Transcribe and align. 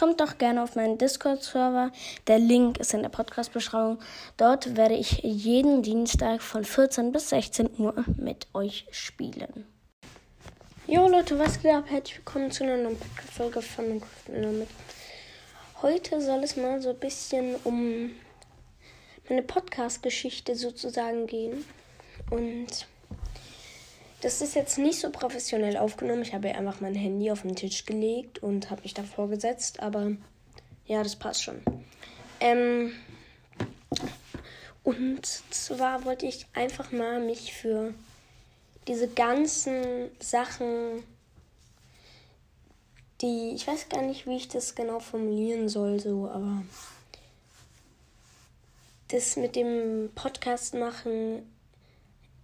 kommt 0.00 0.18
doch 0.18 0.38
gerne 0.38 0.62
auf 0.62 0.76
meinen 0.76 0.96
Discord-Server. 0.96 1.92
Der 2.26 2.38
Link 2.38 2.78
ist 2.78 2.94
in 2.94 3.02
der 3.02 3.10
Podcast-Beschreibung. 3.10 3.98
Dort 4.38 4.74
werde 4.74 4.94
ich 4.94 5.18
jeden 5.22 5.82
Dienstag 5.82 6.40
von 6.40 6.64
14 6.64 7.12
bis 7.12 7.28
16 7.28 7.68
Uhr 7.78 7.94
mit 8.16 8.46
euch 8.54 8.86
spielen. 8.92 9.66
Jo 10.86 11.06
Leute, 11.06 11.38
was 11.38 11.60
geht 11.60 11.72
ab? 11.72 11.84
Herzlich 11.86 12.16
willkommen 12.16 12.50
zu 12.50 12.64
einer 12.64 12.78
neuen 12.78 12.96
Podcast-Folge 12.98 13.60
von 13.60 14.02
Minecraft 14.28 14.66
Heute 15.82 16.22
soll 16.22 16.44
es 16.44 16.56
mal 16.56 16.80
so 16.80 16.90
ein 16.90 16.98
bisschen 16.98 17.56
um 17.64 18.12
meine 19.28 19.42
Podcast-Geschichte 19.42 20.56
sozusagen 20.56 21.26
gehen. 21.26 21.66
Und 22.30 22.86
das 24.20 24.42
ist 24.42 24.54
jetzt 24.54 24.78
nicht 24.78 25.00
so 25.00 25.10
professionell 25.10 25.76
aufgenommen. 25.76 26.22
Ich 26.22 26.34
habe 26.34 26.54
einfach 26.54 26.80
mein 26.80 26.94
Handy 26.94 27.30
auf 27.30 27.42
den 27.42 27.56
Tisch 27.56 27.86
gelegt 27.86 28.42
und 28.42 28.70
habe 28.70 28.82
mich 28.82 28.94
davor 28.94 29.28
gesetzt. 29.28 29.80
Aber 29.80 30.12
ja, 30.86 31.02
das 31.02 31.16
passt 31.16 31.42
schon. 31.42 31.62
Ähm, 32.40 32.92
und 34.82 35.26
zwar 35.50 36.04
wollte 36.04 36.26
ich 36.26 36.46
einfach 36.54 36.92
mal 36.92 37.20
mich 37.20 37.54
für 37.54 37.94
diese 38.88 39.08
ganzen 39.08 40.10
Sachen, 40.18 41.02
die 43.20 43.52
ich 43.54 43.66
weiß 43.66 43.88
gar 43.88 44.02
nicht, 44.02 44.26
wie 44.26 44.36
ich 44.36 44.48
das 44.48 44.74
genau 44.74 45.00
formulieren 45.00 45.68
soll, 45.68 46.00
so, 46.00 46.28
aber 46.28 46.62
das 49.08 49.36
mit 49.36 49.56
dem 49.56 50.10
Podcast 50.14 50.74
machen 50.74 51.42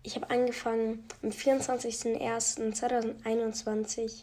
ich 0.06 0.14
habe 0.14 0.30
angefangen 0.30 1.04
am 1.22 1.30
24.01.2021. 1.30 4.22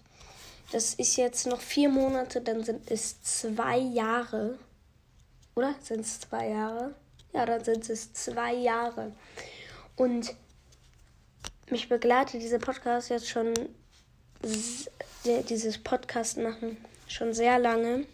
Das 0.72 0.94
ist 0.94 1.18
jetzt 1.18 1.46
noch 1.46 1.60
vier 1.60 1.90
Monate, 1.90 2.40
dann 2.40 2.64
sind 2.64 2.90
es 2.90 3.22
zwei 3.22 3.80
Jahre. 3.80 4.58
Oder? 5.56 5.76
Sind 5.82 6.00
es 6.00 6.22
zwei 6.22 6.52
Jahre? 6.52 6.96
Ja, 7.34 7.46
dann 7.46 7.66
sind 7.66 7.90
es 7.90 8.14
zwei 8.14 8.54
Jahre. 8.54 9.12
Und 9.98 10.34
mich 11.70 11.90
begleitet 11.90 12.42
dieser 12.42 12.60
Podcast 12.60 13.10
jetzt 13.10 13.28
schon, 13.28 13.54
dieses 15.26 15.84
Podcast 15.84 16.38
machen, 16.38 16.78
schon 17.08 17.34
sehr 17.34 17.60
lange. 17.60 18.06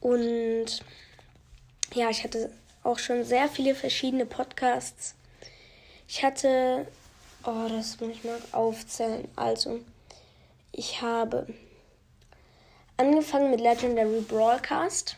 Und 0.00 0.84
ja, 1.94 2.10
ich 2.10 2.22
hatte 2.22 2.52
auch 2.82 2.98
schon 2.98 3.24
sehr 3.24 3.48
viele 3.48 3.74
verschiedene 3.74 4.26
Podcasts 4.26 5.14
ich 6.08 6.24
hatte, 6.24 6.86
oh, 7.44 7.68
das 7.68 8.00
muss 8.00 8.10
ich 8.10 8.24
mal 8.24 8.40
aufzählen. 8.52 9.28
Also, 9.36 9.80
ich 10.72 11.02
habe 11.02 11.46
angefangen 12.96 13.50
mit 13.50 13.60
Legendary 13.60 14.22
Broadcast. 14.22 15.16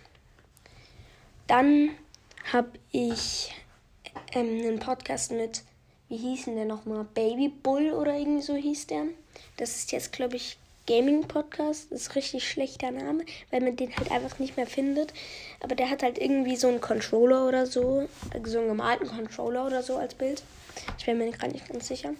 Dann 1.47 1.91
habe 2.53 2.73
ich 2.91 3.55
ähm, 4.33 4.67
einen 4.67 4.79
Podcast 4.81 5.31
mit, 5.31 5.63
wie 6.09 6.17
hieß 6.17 6.47
denn 6.47 6.57
der 6.57 6.65
nochmal? 6.65 7.05
Baby 7.05 7.49
Bull 7.49 7.93
oder 7.93 8.15
irgendwie 8.15 8.43
so 8.43 8.57
hieß 8.57 8.89
der. 8.89 9.05
Das 9.57 9.77
ist 9.77 9.93
jetzt, 9.93 10.13
glaube 10.13 10.37
ich, 10.37 10.59
Gaming 10.87 11.23
Podcast. 11.29 11.91
Ist 11.93 12.15
richtig 12.15 12.49
schlechter 12.49 12.91
Name, 12.91 13.25
weil 13.51 13.61
man 13.61 13.77
den 13.77 13.95
halt 13.97 14.11
einfach 14.11 14.39
nicht 14.39 14.57
mehr 14.57 14.67
findet. 14.67 15.13
Aber 15.61 15.75
der 15.75 15.91
hat 15.91 16.03
halt 16.03 16.19
irgendwie 16.19 16.57
so 16.57 16.69
einen 16.69 16.81
Controller 16.81 17.47
oder 17.47 17.67
so, 17.67 18.09
so 18.45 18.59
einen 18.59 18.69
gemalten 18.69 19.09
Controller 19.09 19.67
oder 19.67 19.83
so 19.83 19.97
als 19.97 20.15
Bild. 20.15 20.43
Ich 20.99 21.07
bin 21.07 21.19
mir 21.19 21.31
gerade 21.31 21.53
nicht 21.53 21.69
ganz 21.69 21.89
sicher. 21.89 22.15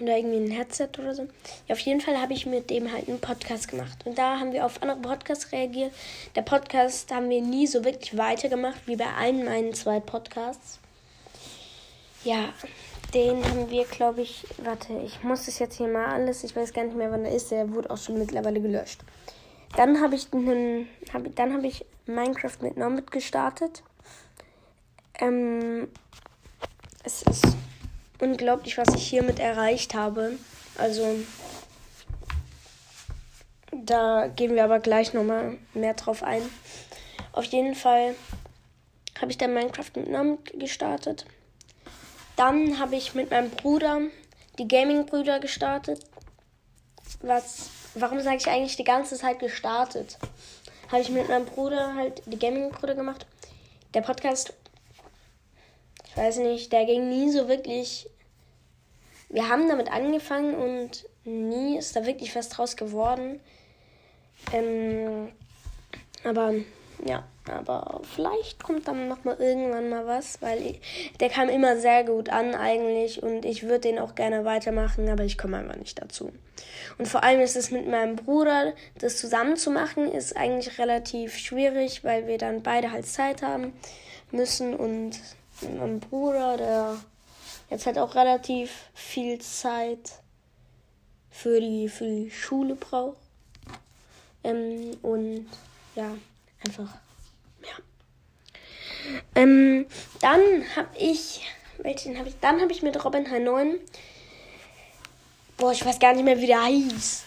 Oder 0.00 0.16
irgendwie 0.16 0.38
ein 0.38 0.50
Headset 0.50 0.88
oder 0.98 1.14
so. 1.14 1.28
Ja, 1.68 1.74
auf 1.74 1.78
jeden 1.78 2.00
Fall 2.00 2.20
habe 2.20 2.32
ich 2.32 2.46
mit 2.46 2.70
dem 2.70 2.90
halt 2.90 3.08
einen 3.08 3.20
Podcast 3.20 3.68
gemacht. 3.68 3.98
Und 4.04 4.18
da 4.18 4.40
haben 4.40 4.52
wir 4.52 4.66
auf 4.66 4.82
andere 4.82 4.98
Podcasts 4.98 5.52
reagiert. 5.52 5.92
Der 6.34 6.42
Podcast 6.42 7.12
haben 7.12 7.30
wir 7.30 7.40
nie 7.40 7.66
so 7.66 7.84
wirklich 7.84 8.16
weitergemacht, 8.16 8.80
wie 8.86 8.96
bei 8.96 9.06
allen 9.06 9.44
meinen 9.44 9.74
zwei 9.74 10.00
Podcasts. 10.00 10.80
Ja, 12.24 12.52
den 13.14 13.44
haben 13.44 13.70
wir, 13.70 13.84
glaube 13.84 14.22
ich, 14.22 14.46
warte, 14.58 14.94
ich 15.04 15.22
muss 15.22 15.46
das 15.46 15.58
jetzt 15.58 15.76
hier 15.76 15.88
mal 15.88 16.06
alles, 16.06 16.44
ich 16.44 16.56
weiß 16.56 16.72
gar 16.72 16.84
nicht 16.84 16.96
mehr, 16.96 17.10
wann 17.10 17.24
er 17.24 17.34
ist, 17.34 17.50
der 17.50 17.72
wurde 17.72 17.90
auch 17.90 17.98
schon 17.98 18.18
mittlerweile 18.18 18.60
gelöscht. 18.60 19.00
Dann 19.76 20.00
habe 20.00 20.14
ich 20.14 20.32
einen, 20.32 20.88
hab, 21.12 21.22
dann 21.36 21.52
habe 21.52 21.66
ich 21.66 21.84
Minecraft 22.06 22.56
mit 22.60 22.76
Nomad 22.76 23.10
gestartet. 23.10 23.82
Ähm, 25.20 25.88
es 27.04 27.22
ist 27.22 27.44
unglaublich, 28.20 28.78
was 28.78 28.94
ich 28.94 29.06
hiermit 29.06 29.38
erreicht 29.38 29.94
habe. 29.94 30.38
Also, 30.78 31.16
da 33.72 34.28
gehen 34.28 34.54
wir 34.54 34.64
aber 34.64 34.80
gleich 34.80 35.12
nochmal 35.12 35.58
mehr 35.74 35.94
drauf 35.94 36.22
ein. 36.22 36.42
Auf 37.32 37.44
jeden 37.44 37.74
Fall 37.74 38.14
habe 39.20 39.30
ich 39.30 39.38
dann 39.38 39.54
Minecraft 39.54 39.90
mit 39.96 40.08
Namen 40.08 40.38
gestartet. 40.58 41.26
Dann 42.42 42.80
habe 42.80 42.96
ich 42.96 43.14
mit 43.14 43.30
meinem 43.30 43.50
Bruder 43.50 44.00
die 44.58 44.66
Gaming-Brüder 44.66 45.38
gestartet. 45.38 46.00
Was, 47.20 47.70
warum 47.94 48.20
sage 48.20 48.38
ich 48.38 48.48
eigentlich 48.48 48.74
die 48.74 48.82
ganze 48.82 49.14
Zeit 49.14 49.38
gestartet? 49.38 50.18
Habe 50.90 51.02
ich 51.02 51.08
mit 51.10 51.28
meinem 51.28 51.46
Bruder 51.46 51.94
halt 51.94 52.20
die 52.26 52.40
Gaming-Brüder 52.40 52.96
gemacht. 52.96 53.26
Der 53.94 54.00
Podcast 54.00 54.54
ich 56.08 56.16
weiß 56.16 56.38
nicht, 56.38 56.72
der 56.72 56.84
ging 56.84 57.08
nie 57.08 57.30
so 57.30 57.46
wirklich. 57.46 58.10
Wir 59.28 59.48
haben 59.48 59.68
damit 59.68 59.92
angefangen 59.92 60.56
und 60.56 61.06
nie 61.24 61.78
ist 61.78 61.94
da 61.94 62.04
wirklich 62.06 62.34
was 62.34 62.48
draus 62.48 62.76
geworden. 62.76 63.38
Ähm, 64.52 65.30
aber 66.24 66.54
ja, 67.06 67.22
aber 67.50 68.00
vielleicht 68.14 68.62
kommt 68.62 68.86
dann 68.86 69.08
noch 69.08 69.24
mal 69.24 69.36
irgendwann 69.38 69.88
mal 69.88 70.06
was, 70.06 70.40
weil 70.40 70.62
ich, 70.62 70.80
der 71.18 71.28
kam 71.28 71.48
immer 71.48 71.76
sehr 71.76 72.04
gut 72.04 72.28
an 72.28 72.54
eigentlich 72.54 73.22
und 73.22 73.44
ich 73.44 73.64
würde 73.64 73.80
den 73.80 73.98
auch 73.98 74.14
gerne 74.14 74.44
weitermachen, 74.44 75.08
aber 75.08 75.24
ich 75.24 75.38
komme 75.38 75.58
einfach 75.58 75.76
nicht 75.76 76.00
dazu. 76.00 76.32
Und 76.98 77.08
vor 77.08 77.24
allem 77.24 77.40
ist 77.40 77.56
es 77.56 77.70
mit 77.70 77.88
meinem 77.88 78.16
Bruder, 78.16 78.74
das 78.98 79.16
zusammen 79.16 79.56
zu 79.56 79.70
machen, 79.70 80.10
ist 80.10 80.36
eigentlich 80.36 80.78
relativ 80.78 81.36
schwierig, 81.36 82.04
weil 82.04 82.26
wir 82.26 82.38
dann 82.38 82.62
beide 82.62 82.92
halt 82.92 83.06
Zeit 83.06 83.42
haben 83.42 83.72
müssen 84.30 84.74
und 84.74 85.18
mein 85.78 86.00
Bruder, 86.00 86.56
der 86.56 86.96
jetzt 87.70 87.86
halt 87.86 87.98
auch 87.98 88.14
relativ 88.14 88.90
viel 88.94 89.40
Zeit 89.40 90.12
für 91.30 91.60
die, 91.60 91.88
für 91.88 92.04
die 92.04 92.30
Schule 92.30 92.74
braucht. 92.74 93.16
Ähm, 94.44 94.96
und 95.02 95.46
ja, 95.94 96.14
einfach. 96.64 97.01
Ähm, 99.34 99.86
dann 100.20 100.40
habe 100.76 100.88
ich, 100.98 101.42
welchen 101.78 102.18
habe 102.18 102.28
ich, 102.28 102.34
dann 102.40 102.60
habe 102.60 102.72
ich 102.72 102.82
mit 102.82 103.02
Robin 103.04 103.26
H9, 103.26 103.78
boah, 105.56 105.72
ich 105.72 105.84
weiß 105.84 105.98
gar 105.98 106.14
nicht 106.14 106.24
mehr, 106.24 106.38
wie 106.38 106.46
der 106.46 106.64
hieß. 106.64 107.24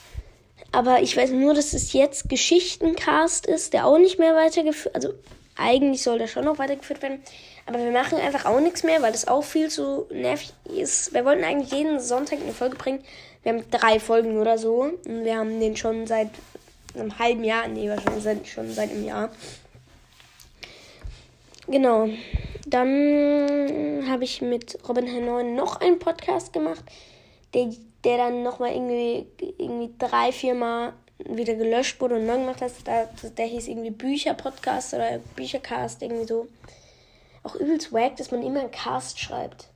Aber 0.72 1.02
ich 1.02 1.16
weiß 1.16 1.32
nur, 1.32 1.54
dass 1.54 1.74
es 1.74 1.94
jetzt 1.94 2.30
Geschichtencast 2.30 3.46
ist, 3.46 3.74
der 3.74 3.86
auch 3.86 3.98
nicht 3.98 4.20
mehr 4.20 4.36
weitergeführt, 4.36 4.94
also 4.94 5.14
eigentlich 5.56 6.04
soll 6.04 6.20
der 6.20 6.28
schon 6.28 6.46
noch 6.46 6.58
weitergeführt 6.58 7.02
werden. 7.02 7.22
Aber 7.66 7.80
wir 7.80 7.92
machen 7.92 8.20
einfach 8.20 8.46
auch 8.46 8.60
nichts 8.60 8.84
mehr, 8.84 9.02
weil 9.02 9.12
das 9.12 9.28
auch 9.28 9.44
viel 9.44 9.70
zu 9.70 10.06
nervig 10.12 10.54
ist. 10.66 11.14
Wir 11.14 11.26
wollten 11.26 11.44
eigentlich 11.44 11.72
jeden 11.72 12.00
Sonntag 12.00 12.40
eine 12.42 12.52
Folge 12.52 12.76
bringen. 12.76 13.04
Wir 13.44 13.54
haben 13.54 13.70
drei 13.72 14.00
Folgen 14.00 14.38
oder 14.40 14.58
so. 14.58 14.82
Und 14.82 15.24
wir 15.24 15.38
haben 15.38 15.60
den 15.60 15.76
schon 15.76 16.06
seit 16.06 16.30
einem 16.94 17.18
halben 17.18 17.44
Jahr. 17.44 17.68
Nee, 17.68 17.90
seit, 18.20 18.48
schon 18.48 18.72
seit 18.72 18.92
einem 18.92 19.06
Jahr. 19.06 19.32
Genau. 21.68 22.10
Dann 22.68 24.04
habe 24.10 24.24
ich 24.24 24.42
mit 24.42 24.78
Robin 24.88 25.06
H9 25.06 25.56
noch 25.56 25.82
einen 25.82 26.00
Podcast 26.00 26.54
gemacht, 26.54 26.84
der, 27.54 27.70
der 28.04 28.18
dann 28.18 28.44
nochmal 28.44 28.72
irgendwie, 28.72 29.28
irgendwie 29.58 29.94
drei, 29.98 30.32
vier 30.32 30.56
Mal 30.56 30.94
wieder 31.20 31.56
gelöscht 31.56 32.00
wurde 32.02 32.16
und 32.16 32.26
neu 32.26 32.38
gemacht 32.40 32.62
hat. 32.62 32.72
Der, 33.38 33.46
hieß 33.46 33.68
irgendwie 33.68 33.92
Bücher-Podcast 33.92 34.94
oder 34.94 35.20
Büchercast, 35.36 36.02
irgendwie 36.02 36.26
so. 36.26 36.48
Auch 37.44 37.56
übelst 37.56 37.94
wack, 37.94 38.16
dass 38.18 38.32
man 38.32 38.42
immer 38.42 38.62
einen 38.62 38.72
Cast 38.72 39.20
schreibt. 39.20 39.68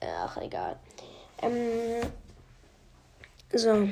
Ach, 0.00 0.36
egal. 0.40 0.76
Ähm, 1.42 2.08
so. 3.52 3.88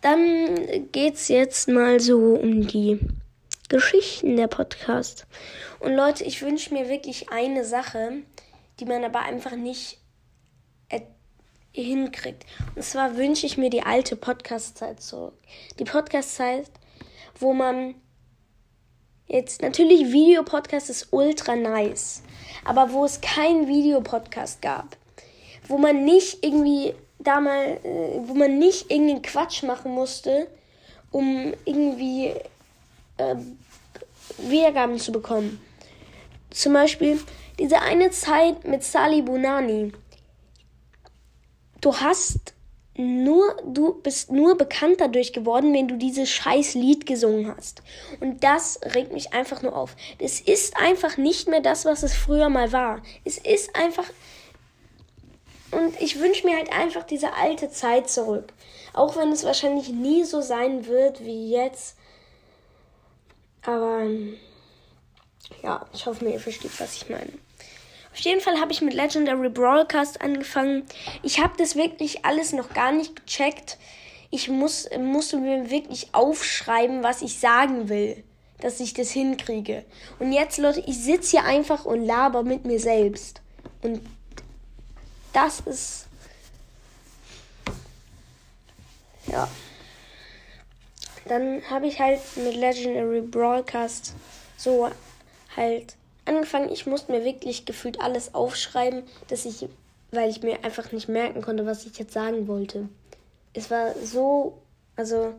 Dann 0.00 0.90
geht's 0.92 1.28
jetzt 1.28 1.68
mal 1.68 2.00
so 2.00 2.34
um 2.34 2.66
die 2.66 2.98
Geschichten 3.68 4.36
der 4.36 4.48
Podcast. 4.48 5.26
Und 5.80 5.94
Leute, 5.94 6.24
ich 6.24 6.42
wünsche 6.42 6.72
mir 6.72 6.88
wirklich 6.88 7.30
eine 7.30 7.64
Sache, 7.64 8.22
die 8.80 8.84
man 8.84 9.04
aber 9.04 9.20
einfach 9.20 9.56
nicht 9.56 9.98
hinkriegt. 11.72 12.44
Und 12.74 12.82
zwar 12.82 13.16
wünsche 13.16 13.46
ich 13.46 13.56
mir 13.56 13.70
die 13.70 13.82
alte 13.82 14.16
Podcast-Zeit 14.16 15.00
zurück. 15.02 15.34
Die 15.78 15.84
Podcast-Zeit, 15.84 16.70
wo 17.38 17.52
man 17.52 17.94
jetzt 19.26 19.62
natürlich 19.62 20.10
Videopodcast 20.12 20.90
ist 20.90 21.12
ultra 21.12 21.54
nice, 21.54 22.22
aber 22.64 22.92
wo 22.92 23.04
es 23.04 23.20
keinen 23.20 23.68
Videopodcast 23.68 24.62
gab, 24.62 24.96
wo 25.68 25.76
man 25.76 26.04
nicht 26.04 26.42
irgendwie 26.42 26.94
da 27.18 27.40
mal, 27.40 27.78
äh, 27.84 28.20
wo 28.26 28.34
man 28.34 28.58
nicht 28.58 28.90
irgendeinen 28.90 29.22
Quatsch 29.22 29.62
machen 29.62 29.92
musste 29.92 30.48
um 31.10 31.54
irgendwie 31.64 32.34
äh, 33.18 33.36
Wiedergaben 34.38 34.98
zu 34.98 35.12
bekommen. 35.12 35.60
Zum 36.50 36.72
Beispiel 36.72 37.20
diese 37.58 37.80
eine 37.80 38.10
Zeit 38.10 38.66
mit 38.66 38.82
Sali 38.82 39.22
Bunani. 39.22 39.92
Du 41.80 41.94
hast 41.94 42.54
nur, 42.98 43.56
du 43.64 43.94
bist 44.02 44.32
nur 44.32 44.56
bekannt 44.56 45.00
dadurch 45.00 45.32
geworden, 45.32 45.72
wenn 45.72 45.86
du 45.86 45.96
dieses 45.96 46.28
scheiß 46.30 46.74
Lied 46.74 47.06
gesungen 47.06 47.54
hast. 47.56 47.82
Und 48.20 48.42
das 48.42 48.80
regt 48.94 49.12
mich 49.12 49.32
einfach 49.32 49.62
nur 49.62 49.76
auf. 49.76 49.94
Es 50.18 50.40
ist 50.40 50.76
einfach 50.76 51.16
nicht 51.16 51.48
mehr 51.48 51.60
das, 51.60 51.84
was 51.84 52.02
es 52.02 52.14
früher 52.14 52.48
mal 52.48 52.72
war. 52.72 53.02
Es 53.24 53.38
ist 53.38 53.76
einfach. 53.76 54.04
Und 55.70 56.00
ich 56.00 56.18
wünsche 56.18 56.44
mir 56.46 56.56
halt 56.56 56.72
einfach 56.72 57.04
diese 57.04 57.34
alte 57.34 57.70
Zeit 57.70 58.10
zurück. 58.10 58.52
Auch 58.94 59.16
wenn 59.16 59.30
es 59.30 59.44
wahrscheinlich 59.44 59.90
nie 59.90 60.24
so 60.24 60.40
sein 60.40 60.86
wird 60.86 61.24
wie 61.24 61.50
jetzt. 61.50 61.97
Aber 63.68 64.06
ja, 65.62 65.84
ich 65.92 66.06
hoffe, 66.06 66.24
ihr 66.24 66.40
versteht, 66.40 66.80
was 66.80 66.96
ich 66.96 67.10
meine. 67.10 67.34
Auf 68.14 68.20
jeden 68.20 68.40
Fall 68.40 68.58
habe 68.58 68.72
ich 68.72 68.80
mit 68.80 68.94
Legendary 68.94 69.50
Broadcast 69.50 70.22
angefangen. 70.22 70.84
Ich 71.22 71.42
habe 71.42 71.52
das 71.58 71.76
wirklich 71.76 72.24
alles 72.24 72.54
noch 72.54 72.72
gar 72.72 72.92
nicht 72.92 73.26
gecheckt. 73.26 73.76
Ich 74.30 74.48
muss, 74.48 74.88
musste 74.98 75.36
mir 75.36 75.70
wirklich 75.70 76.14
aufschreiben, 76.14 77.02
was 77.02 77.20
ich 77.20 77.38
sagen 77.38 77.90
will, 77.90 78.24
dass 78.58 78.80
ich 78.80 78.94
das 78.94 79.10
hinkriege. 79.10 79.84
Und 80.18 80.32
jetzt, 80.32 80.56
Leute, 80.56 80.82
ich 80.86 80.98
sitze 80.98 81.32
hier 81.32 81.44
einfach 81.44 81.84
und 81.84 82.06
laber 82.06 82.44
mit 82.44 82.64
mir 82.64 82.80
selbst. 82.80 83.42
Und 83.82 84.00
das 85.34 85.60
ist. 85.60 86.07
Dann 91.28 91.62
habe 91.70 91.86
ich 91.86 92.00
halt 92.00 92.20
mit 92.36 92.54
Legendary 92.54 93.20
Broadcast 93.20 94.14
so 94.56 94.88
halt 95.56 95.96
angefangen, 96.24 96.70
ich 96.70 96.86
musste 96.86 97.12
mir 97.12 97.24
wirklich 97.24 97.64
gefühlt 97.64 98.00
alles 98.00 98.34
aufschreiben, 98.34 99.02
dass 99.28 99.44
ich, 99.44 99.68
weil 100.10 100.30
ich 100.30 100.42
mir 100.42 100.64
einfach 100.64 100.92
nicht 100.92 101.08
merken 101.08 101.42
konnte, 101.42 101.66
was 101.66 101.86
ich 101.86 101.98
jetzt 101.98 102.12
sagen 102.12 102.48
wollte. 102.48 102.88
Es 103.54 103.70
war 103.70 103.94
so, 103.94 104.58
also, 104.96 105.34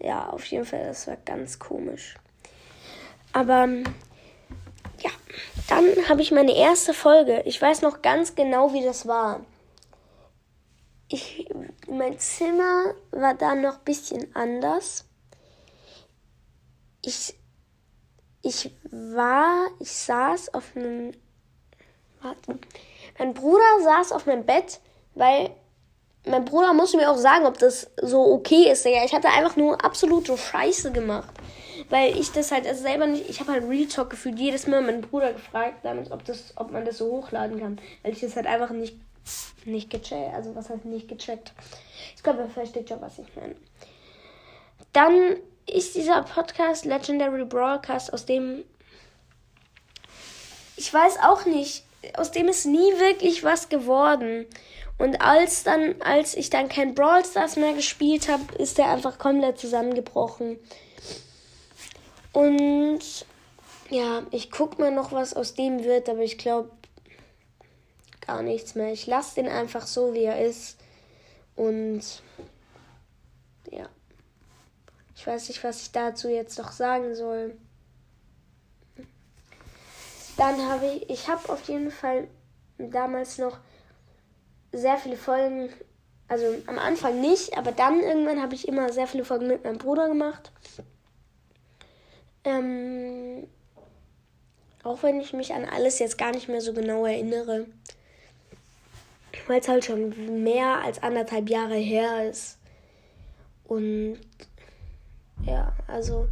ja, 0.00 0.28
auf 0.30 0.44
jeden 0.46 0.64
Fall, 0.64 0.86
das 0.86 1.06
war 1.06 1.16
ganz 1.24 1.58
komisch. 1.58 2.14
Aber, 3.32 3.68
ja, 5.00 5.10
dann 5.68 5.84
habe 6.08 6.22
ich 6.22 6.32
meine 6.32 6.56
erste 6.56 6.94
Folge. 6.94 7.42
Ich 7.44 7.60
weiß 7.60 7.82
noch 7.82 8.02
ganz 8.02 8.34
genau, 8.34 8.72
wie 8.72 8.82
das 8.82 9.06
war. 9.06 9.40
Ich, 11.08 11.48
mein 11.92 12.18
Zimmer 12.18 12.94
war 13.10 13.34
da 13.34 13.54
noch 13.54 13.78
ein 13.78 13.84
bisschen 13.84 14.34
anders. 14.34 15.04
Ich 17.04 17.34
ich 18.42 18.70
war, 18.90 19.68
ich 19.78 19.90
saß 19.90 20.52
auf 20.54 20.76
einem, 20.76 21.12
warte, 22.20 22.58
mein 23.18 23.34
Bruder 23.34 23.80
saß 23.82 24.12
auf 24.12 24.26
meinem 24.26 24.44
Bett, 24.44 24.80
weil 25.14 25.50
mein 26.26 26.44
Bruder 26.44 26.72
musste 26.72 26.96
mir 26.96 27.10
auch 27.10 27.16
sagen, 27.16 27.46
ob 27.46 27.58
das 27.58 27.90
so 28.00 28.32
okay 28.32 28.70
ist. 28.70 28.84
Ja, 28.84 29.04
ich 29.04 29.14
hatte 29.14 29.28
einfach 29.28 29.56
nur 29.56 29.84
absolute 29.84 30.36
Scheiße 30.36 30.92
gemacht. 30.92 31.32
Weil 31.90 32.16
ich 32.16 32.30
das 32.30 32.52
halt 32.52 32.66
also 32.66 32.82
selber 32.82 33.06
nicht, 33.06 33.28
ich 33.28 33.40
habe 33.40 33.52
halt 33.52 33.68
Real 33.68 33.86
Talk 33.86 34.10
gefühlt 34.10 34.38
jedes 34.38 34.66
Mal 34.66 34.82
meinen 34.82 35.02
Bruder 35.02 35.32
gefragt, 35.32 35.78
damit, 35.82 36.10
ob, 36.10 36.24
das, 36.24 36.52
ob 36.56 36.70
man 36.70 36.84
das 36.84 36.98
so 36.98 37.10
hochladen 37.10 37.58
kann. 37.58 37.80
Weil 38.02 38.12
ich 38.12 38.20
das 38.20 38.36
halt 38.36 38.46
einfach 38.46 38.70
nicht, 38.70 38.98
nicht 39.64 39.90
gecheckt, 39.90 40.34
also 40.34 40.54
was 40.54 40.68
heißt 40.68 40.84
nicht 40.84 41.08
gecheckt. 41.08 41.52
Ich 42.16 42.22
glaube, 42.22 42.40
er 42.40 42.48
versteht 42.48 42.88
schon, 42.88 43.00
was 43.00 43.18
ich 43.18 43.28
meine. 43.36 43.56
Dann 44.92 45.36
ist 45.66 45.94
dieser 45.94 46.22
Podcast 46.22 46.84
Legendary 46.84 47.44
Broadcast, 47.44 48.12
aus 48.12 48.26
dem 48.26 48.64
ich 50.76 50.92
weiß 50.92 51.18
auch 51.20 51.44
nicht, 51.44 51.84
aus 52.14 52.32
dem 52.32 52.48
ist 52.48 52.66
nie 52.66 52.98
wirklich 52.98 53.44
was 53.44 53.68
geworden. 53.68 54.46
Und 54.98 55.20
als 55.20 55.62
dann, 55.62 55.94
als 56.02 56.34
ich 56.34 56.50
dann 56.50 56.68
kein 56.68 56.94
Brawl 56.94 57.24
Stars 57.24 57.56
mehr 57.56 57.72
gespielt 57.72 58.28
habe, 58.28 58.42
ist 58.58 58.78
der 58.78 58.88
einfach 58.88 59.18
komplett 59.18 59.58
zusammengebrochen. 59.58 60.58
Und 62.32 63.00
ja, 63.90 64.22
ich 64.30 64.50
guck 64.50 64.78
mal 64.78 64.90
noch, 64.90 65.12
was 65.12 65.34
aus 65.34 65.54
dem 65.54 65.84
wird, 65.84 66.08
aber 66.08 66.20
ich 66.20 66.38
glaube 66.38 66.70
gar 68.26 68.42
nichts 68.42 68.74
mehr. 68.74 68.92
Ich 68.92 69.06
lasse 69.06 69.36
den 69.36 69.48
einfach 69.48 69.86
so, 69.86 70.14
wie 70.14 70.24
er 70.24 70.44
ist. 70.44 70.78
Und 71.56 72.02
ja. 73.70 73.88
Ich 75.14 75.26
weiß 75.26 75.48
nicht, 75.48 75.62
was 75.62 75.82
ich 75.82 75.92
dazu 75.92 76.28
jetzt 76.28 76.58
noch 76.58 76.72
sagen 76.72 77.14
soll. 77.14 77.56
Dann 80.36 80.68
habe 80.68 80.86
ich, 80.86 81.10
ich 81.10 81.28
habe 81.28 81.52
auf 81.52 81.68
jeden 81.68 81.90
Fall 81.90 82.26
damals 82.78 83.38
noch 83.38 83.58
sehr 84.72 84.96
viele 84.96 85.16
Folgen, 85.16 85.68
also 86.28 86.46
am 86.66 86.78
Anfang 86.78 87.20
nicht, 87.20 87.56
aber 87.56 87.72
dann 87.72 88.00
irgendwann 88.00 88.40
habe 88.40 88.54
ich 88.54 88.66
immer 88.66 88.92
sehr 88.92 89.06
viele 89.06 89.24
Folgen 89.24 89.46
mit 89.46 89.62
meinem 89.62 89.78
Bruder 89.78 90.08
gemacht. 90.08 90.50
Ähm, 92.44 93.46
auch 94.82 95.02
wenn 95.02 95.20
ich 95.20 95.32
mich 95.32 95.52
an 95.52 95.64
alles 95.64 95.98
jetzt 95.98 96.18
gar 96.18 96.32
nicht 96.32 96.48
mehr 96.48 96.60
so 96.60 96.72
genau 96.72 97.06
erinnere. 97.06 97.66
Weil 99.52 99.60
es 99.60 99.68
halt 99.68 99.84
schon 99.84 100.42
mehr 100.42 100.82
als 100.82 101.02
anderthalb 101.02 101.50
Jahre 101.50 101.74
her 101.74 102.26
ist. 102.26 102.56
Und 103.64 104.18
ja, 105.44 105.76
also 105.86 106.26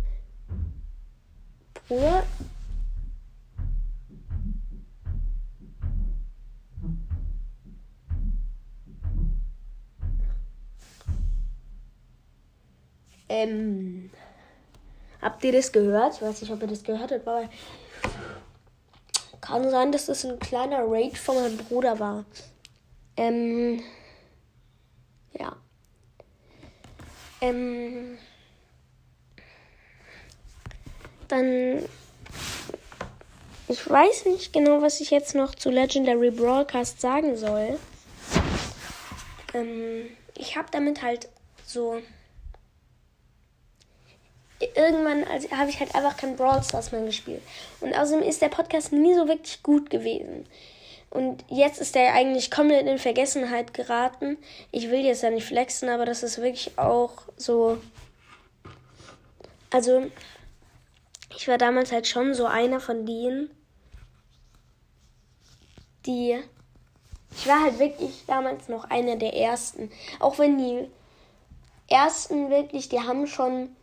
Bruder. 1.87 2.22
Ähm, 13.28 14.11
habt 15.20 15.44
ihr 15.44 15.52
das 15.52 15.70
gehört? 15.70 16.14
Ich 16.14 16.22
weiß 16.22 16.40
nicht, 16.40 16.50
ob 16.50 16.62
ihr 16.62 16.69
das 16.69 16.82
gehört 16.82 17.12
habt, 17.12 17.28
aber 17.28 17.50
kann 19.43 19.69
sein, 19.69 19.93
dass 19.93 20.06
das 20.06 20.25
ein 20.25 20.38
kleiner 20.38 20.90
Raid 20.90 21.19
von 21.19 21.34
meinem 21.34 21.58
Bruder 21.58 21.99
war. 21.99 22.25
Ähm, 23.20 23.82
ja. 25.38 25.55
Ähm, 27.43 28.17
dann. 31.29 31.84
Ich 33.69 33.89
weiß 33.89 34.24
nicht 34.24 34.55
genau, 34.55 34.81
was 34.81 35.03
ich 35.03 35.10
jetzt 35.10 35.34
noch 35.34 35.55
zu 35.55 35.70
Legendary 35.70 36.31
Broadcast 36.31 37.03
sagen 37.03 37.36
soll. 37.36 37.79
Ähm, 39.53 40.08
ich 40.34 40.56
habe 40.56 40.69
damit 40.72 41.03
halt 41.03 41.29
so. 41.67 42.00
Irgendwann 44.74 45.24
also, 45.24 45.50
habe 45.50 45.69
ich 45.69 45.79
halt 45.79 45.94
einfach 45.94 46.17
kein 46.17 46.36
Brawl 46.36 46.62
Stars 46.62 46.91
mehr 46.91 47.05
gespielt. 47.05 47.43
Und 47.81 47.94
außerdem 47.94 48.27
ist 48.27 48.41
der 48.41 48.48
Podcast 48.48 48.93
nie 48.93 49.15
so 49.15 49.29
wirklich 49.29 49.62
gut 49.62 49.91
gewesen. 49.91 50.46
Und 51.10 51.44
jetzt 51.48 51.81
ist 51.81 51.96
der 51.96 52.14
eigentlich 52.14 52.52
komplett 52.52 52.86
in 52.86 52.98
Vergessenheit 52.98 53.74
geraten. 53.74 54.38
Ich 54.70 54.90
will 54.90 55.05
jetzt 55.05 55.22
ja 55.22 55.31
nicht 55.31 55.46
flexen, 55.46 55.88
aber 55.88 56.06
das 56.06 56.22
ist 56.22 56.38
wirklich 56.38 56.79
auch 56.79 57.22
so. 57.36 57.79
Also, 59.72 60.08
ich 61.36 61.48
war 61.48 61.58
damals 61.58 61.90
halt 61.90 62.06
schon 62.06 62.32
so 62.34 62.46
einer 62.46 62.79
von 62.79 63.06
denen, 63.06 63.50
die. 66.06 66.38
Ich 67.36 67.46
war 67.46 67.62
halt 67.62 67.79
wirklich 67.79 68.24
damals 68.26 68.69
noch 68.69 68.84
einer 68.90 69.17
der 69.17 69.34
ersten. 69.34 69.90
Auch 70.20 70.38
wenn 70.38 70.58
die 70.58 70.88
ersten 71.88 72.50
wirklich, 72.50 72.88
die 72.88 73.00
haben 73.00 73.26
schon. 73.26 73.74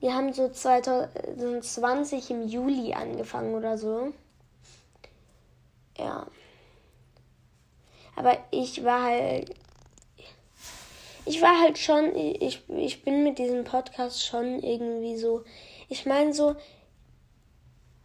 Die 0.00 0.12
haben 0.12 0.32
so 0.32 0.48
2020 0.48 2.30
im 2.30 2.46
Juli 2.46 2.94
angefangen 2.94 3.54
oder 3.54 3.76
so. 3.76 4.12
Ja. 5.98 6.28
Aber 8.18 8.36
ich 8.50 8.82
war 8.82 9.04
halt. 9.04 9.54
Ich 11.24 11.40
war 11.40 11.60
halt 11.60 11.78
schon. 11.78 12.16
Ich, 12.16 12.62
ich 12.68 13.04
bin 13.04 13.22
mit 13.22 13.38
diesem 13.38 13.62
Podcast 13.64 14.26
schon 14.26 14.60
irgendwie 14.60 15.16
so. 15.16 15.44
Ich 15.88 16.04
meine 16.04 16.34
so, 16.34 16.56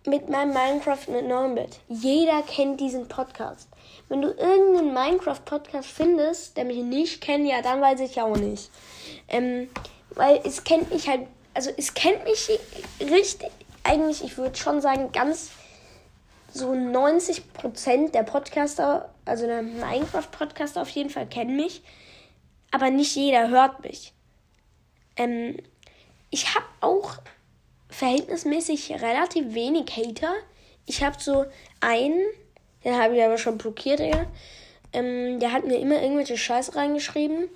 mit 0.06 0.30
meinem 0.30 0.54
Minecraft 0.54 1.08
mit 1.08 1.28
Normbit. 1.28 1.80
Jeder 1.88 2.44
kennt 2.44 2.80
diesen 2.80 3.08
Podcast. 3.08 3.68
Wenn 4.08 4.22
du 4.22 4.30
irgendeinen 4.30 4.94
Minecraft-Podcast 4.94 5.90
findest, 5.90 6.58
der 6.58 6.66
mich 6.66 6.78
nicht 6.78 7.22
kennt, 7.22 7.48
ja, 7.48 7.62
dann 7.62 7.82
weiß 7.82 8.02
ich 8.02 8.22
auch 8.22 8.36
nicht. 8.36 8.70
Ähm, 9.30 9.70
weil 10.12 10.42
es 10.44 10.64
kennt 10.64 10.94
mich 10.94 11.08
halt, 11.08 11.28
also 11.54 11.72
es 11.76 11.94
kennt 11.94 12.24
mich 12.26 12.60
richtig, 13.00 13.50
eigentlich, 13.84 14.24
ich 14.24 14.38
würde 14.38 14.56
schon 14.56 14.82
sagen, 14.82 15.12
ganz 15.12 15.52
so 16.54 16.72
90% 16.72 18.12
der 18.12 18.24
Podcaster, 18.24 19.10
also 19.26 19.48
der 19.48 19.64
Minecraft-Podcaster 19.64 20.82
auf 20.82 20.90
jeden 20.90 21.10
Fall 21.10 21.26
kennen 21.26 21.56
mich, 21.56 21.82
aber 22.72 22.92
nicht 22.92 23.16
jeder 23.16 23.50
hört 23.50 23.84
mich. 23.84 24.14
Ähm, 25.16 25.58
ich 26.30 26.54
habe 26.54 26.66
auch 26.82 27.18
verhältnismäßig 27.90 28.92
relativ 29.02 29.54
wenig 29.54 29.96
Hater. 29.96 30.34
Ich 30.86 31.04
habe 31.04 31.16
so 31.20 31.46
einen, 31.80 32.20
den 32.84 32.98
habe 32.98 33.16
ich 33.16 33.24
aber 33.24 33.38
schon 33.38 33.58
blockiert, 33.58 34.00
Digga. 34.00 34.28
Ähm, 34.94 35.40
der 35.40 35.52
hat 35.52 35.66
mir 35.66 35.80
immer 35.80 36.02
irgendwelche 36.02 36.38
Scheiße 36.38 36.76
reingeschrieben. 36.76 37.50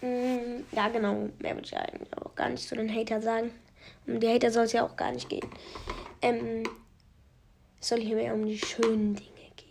Mm, 0.00 0.64
ja, 0.72 0.88
genau. 0.88 1.28
Mehr 1.38 1.54
würde 1.54 1.66
ich 1.66 1.76
eigentlich 1.76 2.08
auch 2.16 2.34
gar 2.34 2.48
nicht 2.48 2.66
zu 2.66 2.74
den 2.74 2.92
Hatern 2.92 3.22
sagen. 3.22 3.52
Um 4.06 4.18
die 4.18 4.28
Hater 4.28 4.50
soll 4.50 4.64
es 4.64 4.72
ja 4.72 4.84
auch 4.84 4.96
gar 4.96 5.12
nicht 5.12 5.28
gehen. 5.28 5.48
Ähm, 6.22 6.64
es 7.80 7.88
soll 7.88 8.00
hier 8.00 8.16
mehr 8.16 8.34
um 8.34 8.44
die 8.44 8.58
schönen 8.58 9.14
Dinge 9.14 9.50
gehen. 9.56 9.70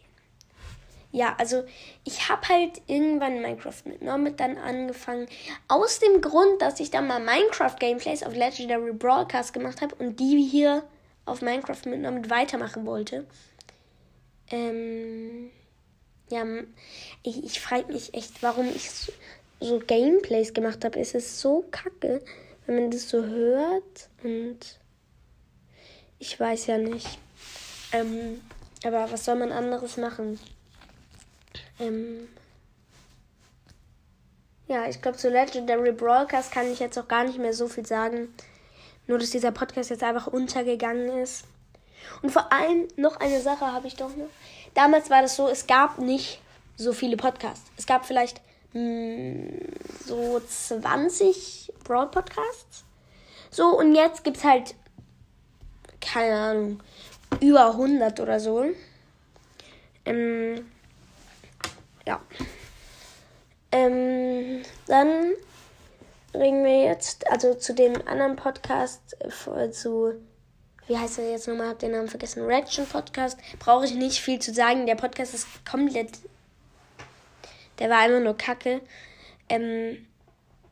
Ja, 1.12 1.36
also 1.38 1.64
ich 2.04 2.30
habe 2.30 2.48
halt 2.50 2.82
irgendwann 2.88 3.42
Minecraft 3.42 3.82
mit 3.86 4.02
Nomad 4.02 4.40
dann 4.40 4.58
angefangen. 4.58 5.28
Aus 5.68 6.00
dem 6.00 6.22
Grund, 6.22 6.62
dass 6.62 6.80
ich 6.80 6.92
dann 6.92 7.08
mal 7.08 7.20
Minecraft-Gameplays 7.20 8.24
auf 8.24 8.36
Legendary 8.36 8.94
Broadcast 8.94 9.54
gemacht 9.54 9.82
habe 9.82 9.96
und 9.96 10.20
die 10.20 10.42
hier 10.42 10.84
auf 11.26 11.42
Minecraft 11.42 11.86
mit 11.86 12.02
Nomad 12.02 12.30
weitermachen 12.30 12.86
wollte. 12.86 13.26
Ähm, 14.52 15.52
ja, 16.30 16.46
ich, 17.24 17.44
ich 17.44 17.60
frage 17.60 17.92
mich 17.92 18.14
echt, 18.14 18.42
warum 18.42 18.70
ich 18.70 18.90
so, 18.90 19.12
so 19.60 19.80
Gameplays 19.80 20.54
gemacht 20.54 20.84
habe. 20.86 21.00
Es 21.00 21.14
ist 21.14 21.40
so 21.40 21.66
kacke, 21.72 22.24
wenn 22.66 22.76
man 22.76 22.92
das 22.92 23.10
so 23.10 23.24
hört 23.24 24.10
und 24.24 24.80
ich 26.20 26.40
weiß 26.40 26.68
ja 26.68 26.78
nicht. 26.78 27.20
Ähm, 27.92 28.42
aber 28.84 29.12
was 29.12 29.26
soll 29.26 29.36
man 29.36 29.52
anderes 29.52 29.98
machen? 29.98 30.40
Ähm, 31.80 32.28
ja, 34.68 34.88
ich 34.88 35.02
glaube, 35.02 35.18
zu 35.18 35.30
Legendary 35.30 35.92
Broadcast 35.92 36.52
kann 36.52 36.72
ich 36.72 36.80
jetzt 36.80 36.98
auch 36.98 37.08
gar 37.08 37.24
nicht 37.24 37.40
mehr 37.40 37.54
so 37.54 37.68
viel 37.68 37.86
sagen. 37.86 38.34
Nur, 39.08 39.18
dass 39.18 39.32
dieser 39.32 39.52
Podcast 39.52 39.90
jetzt 39.90 40.04
einfach 40.04 40.28
untergegangen 40.28 41.10
ist. 41.20 41.46
Und 42.22 42.32
vor 42.32 42.52
allem 42.54 42.88
noch 42.96 43.18
eine 43.20 43.42
Sache 43.42 43.66
habe 43.66 43.88
ich 43.88 43.96
doch 43.96 44.16
noch. 44.16 44.30
Damals 44.76 45.10
war 45.10 45.22
das 45.24 45.36
so, 45.36 45.48
es 45.48 45.66
gab 45.66 45.98
nicht 45.98 46.40
so 46.78 46.94
viele 46.94 47.18
Podcasts. 47.18 47.72
Es 47.78 47.88
gab 47.88 48.06
vielleicht 48.06 48.42
mh, 48.74 48.80
hm, 48.82 49.60
so 50.06 50.40
20 50.40 51.74
Broad 51.84 52.12
Podcasts. 52.12 52.84
So, 53.52 53.78
und 53.78 53.96
jetzt 53.96 54.24
gibt 54.24 54.38
es 54.38 54.44
halt, 54.44 54.76
keine 56.00 56.36
Ahnung, 56.36 56.80
über 57.40 57.72
100 57.72 58.20
oder 58.20 58.40
so. 58.40 58.66
Ähm, 60.06 60.66
ja. 62.06 62.22
Ähm, 63.72 64.64
dann 64.88 65.34
bringen 66.34 66.64
wir 66.64 66.84
jetzt, 66.84 67.30
also 67.32 67.54
zu 67.54 67.74
dem 67.74 67.96
anderen 68.08 68.36
Podcast, 68.36 69.16
äh, 69.20 69.72
zu 69.72 70.14
wie 70.90 70.98
heißt 70.98 71.20
er 71.20 71.30
jetzt 71.30 71.48
nochmal? 71.48 71.70
Hab 71.70 71.80
den 71.80 71.92
Namen 71.92 72.08
vergessen. 72.08 72.44
Reaction 72.44 72.88
Podcast. 72.88 73.38
Brauche 73.60 73.86
ich 73.86 73.94
nicht 73.94 74.20
viel 74.20 74.40
zu 74.40 74.52
sagen. 74.52 74.88
Der 74.88 74.96
Podcast 74.96 75.36
ist 75.36 75.48
komplett. 75.64 76.10
Der 77.78 77.92
war 77.92 78.00
einfach 78.00 78.22
nur 78.22 78.36
Kacke. 78.36 78.82
Ähm, 79.50 80.08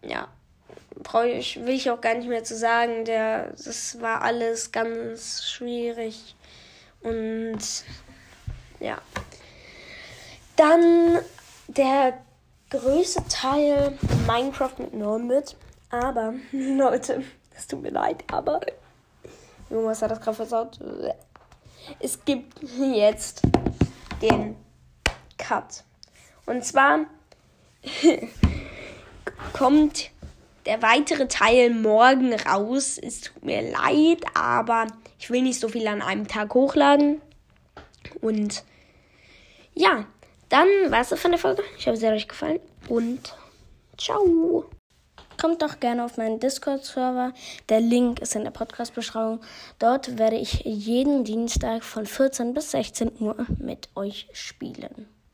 ja. 0.02 0.28
Brauche 0.96 1.30
ich, 1.30 1.64
will 1.64 1.76
ich 1.76 1.92
auch 1.92 2.02
gar 2.02 2.16
nicht 2.16 2.28
mehr 2.28 2.44
zu 2.44 2.58
sagen. 2.58 3.06
Der, 3.06 3.52
das 3.52 4.02
war 4.02 4.24
alles 4.24 4.72
ganz 4.72 5.46
schwierig. 5.46 6.36
Und 7.02 7.60
ja. 8.80 8.98
Dann 10.56 11.20
der 11.68 12.14
größte 12.70 13.24
Teil 13.30 13.98
Minecraft 14.28 14.74
mit 14.80 14.94
Normit. 14.94 15.56
Aber, 15.90 16.34
Leute, 16.52 17.24
es 17.56 17.68
tut 17.68 17.82
mir 17.82 17.92
leid, 17.92 18.24
aber 18.32 18.60
Junge, 19.70 19.88
was 19.88 20.02
hat 20.02 20.12
das 20.12 20.22
gerade 20.22 20.36
versaut? 20.36 20.80
Es 22.00 22.24
gibt 22.24 22.62
jetzt 22.64 23.42
den 24.22 24.56
Cut. 25.38 25.84
Und 26.46 26.64
zwar 26.66 27.00
kommt 29.54 30.12
der 30.68 30.82
weitere 30.82 31.28
Teil 31.28 31.70
morgen 31.72 32.34
raus. 32.34 32.98
Es 32.98 33.22
tut 33.22 33.44
mir 33.44 33.62
leid, 33.62 34.24
aber 34.34 34.88
ich 35.18 35.30
will 35.30 35.42
nicht 35.42 35.60
so 35.60 35.70
viel 35.70 35.88
an 35.88 36.02
einem 36.02 36.28
Tag 36.28 36.54
hochladen. 36.54 37.22
Und 38.22 38.64
ja, 39.74 40.06
dann 40.50 40.68
war 40.90 41.02
es 41.02 41.20
von 41.20 41.32
der 41.32 41.40
Folge. 41.40 41.64
Ich 41.78 41.88
hoffe, 41.88 41.98
es 41.98 42.04
hat 42.04 42.14
euch 42.14 42.28
gefallen. 42.28 42.60
Und 42.90 43.36
ciao. 43.98 44.66
Kommt 45.40 45.62
doch 45.62 45.80
gerne 45.80 46.04
auf 46.04 46.18
meinen 46.18 46.40
Discord-Server. 46.40 47.32
Der 47.70 47.80
Link 47.80 48.20
ist 48.20 48.36
in 48.36 48.44
der 48.44 48.52
Podcast-Beschreibung. 48.52 49.40
Dort 49.80 50.18
werde 50.18 50.36
ich 50.36 50.64
jeden 50.66 51.24
Dienstag 51.24 51.84
von 51.84 52.06
14 52.06 52.54
bis 52.54 52.72
16 52.72 53.12
Uhr 53.20 53.36
mit 53.60 53.88
euch 53.96 54.28
spielen. 54.34 55.08